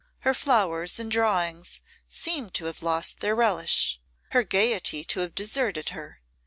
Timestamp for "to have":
2.55-2.81, 5.03-5.35